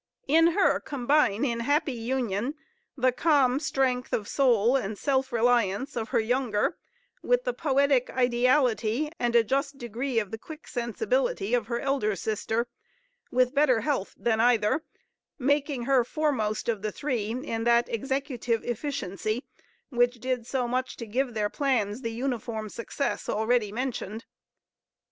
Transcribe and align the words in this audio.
In 0.27 0.47
her 0.53 0.79
combine 0.79 1.45
in 1.45 1.59
happy 1.59 1.93
union 1.93 2.55
the 2.97 3.11
calm 3.11 3.59
strength 3.59 4.13
of 4.13 4.27
soul 4.27 4.75
and 4.75 4.97
self 4.97 5.31
reliance 5.31 5.95
of 5.95 6.09
her 6.09 6.19
younger, 6.19 6.75
with 7.21 7.43
the 7.43 7.53
poetic 7.53 8.09
ideality 8.09 9.11
and 9.19 9.35
a 9.35 9.43
just 9.43 9.77
degree 9.77 10.17
of 10.17 10.31
the 10.31 10.39
quick 10.39 10.67
sensibility 10.67 11.53
of 11.53 11.67
her 11.67 11.79
elder 11.79 12.15
sister, 12.15 12.65
with 13.29 13.53
better 13.53 13.81
health 13.81 14.15
than 14.17 14.39
either, 14.41 14.83
making 15.37 15.83
her 15.83 16.03
foremost 16.03 16.67
of 16.67 16.81
the 16.81 16.91
three 16.91 17.29
in 17.29 17.63
that 17.65 17.87
executive 17.87 18.63
efficiency 18.63 19.43
which 19.91 20.15
did 20.15 20.47
so 20.47 20.67
much 20.67 20.97
to 20.97 21.05
give 21.05 21.35
their 21.35 21.47
plans 21.47 22.01
the 22.01 22.11
uniform 22.11 22.69
success 22.69 23.29
already 23.29 23.71
mentioned. 23.71 24.25